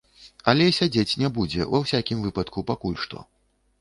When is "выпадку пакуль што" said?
2.29-3.27